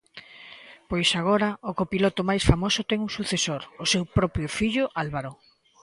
Pois 0.89 1.09
agora 1.21 1.49
o 1.69 1.71
copiloto 1.79 2.21
máis 2.29 2.43
famoso 2.51 2.79
ten 2.89 2.99
un 3.05 3.11
sucesor, 3.17 3.61
o 3.83 3.85
seu 3.91 4.03
propio 4.17 4.47
fillo 4.57 4.83
Álvaro. 5.03 5.31